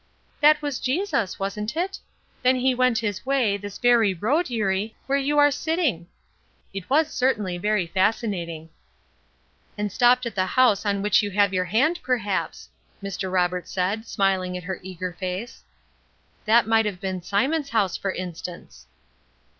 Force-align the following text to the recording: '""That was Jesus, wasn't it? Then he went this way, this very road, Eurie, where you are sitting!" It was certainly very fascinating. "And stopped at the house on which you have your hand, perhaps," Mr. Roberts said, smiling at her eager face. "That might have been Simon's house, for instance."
'""That 0.41 0.63
was 0.63 0.79
Jesus, 0.79 1.37
wasn't 1.37 1.77
it? 1.77 1.99
Then 2.41 2.55
he 2.55 2.73
went 2.73 3.01
this 3.01 3.23
way, 3.23 3.55
this 3.55 3.77
very 3.77 4.15
road, 4.15 4.49
Eurie, 4.49 4.95
where 5.05 5.19
you 5.19 5.37
are 5.37 5.51
sitting!" 5.51 6.07
It 6.73 6.89
was 6.89 7.13
certainly 7.13 7.59
very 7.59 7.85
fascinating. 7.85 8.71
"And 9.77 9.91
stopped 9.91 10.25
at 10.25 10.33
the 10.33 10.47
house 10.57 10.87
on 10.87 11.03
which 11.03 11.21
you 11.21 11.29
have 11.29 11.53
your 11.53 11.65
hand, 11.65 11.99
perhaps," 12.01 12.67
Mr. 13.03 13.31
Roberts 13.31 13.69
said, 13.71 14.07
smiling 14.07 14.57
at 14.57 14.63
her 14.63 14.79
eager 14.81 15.13
face. 15.13 15.63
"That 16.45 16.65
might 16.65 16.87
have 16.87 16.99
been 16.99 17.21
Simon's 17.21 17.69
house, 17.69 17.95
for 17.95 18.11
instance." 18.11 18.87